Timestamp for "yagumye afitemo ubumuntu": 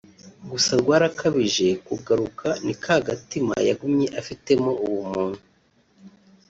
3.67-5.39